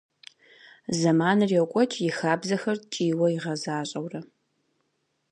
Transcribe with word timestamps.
Зэманыр 0.99 1.51
йокӏуэкӏ, 1.57 1.97
и 2.07 2.09
хабзэхэр 2.17 2.77
ткӏийуэ 2.81 3.27
игъэзащӏэурэ. 3.35 4.21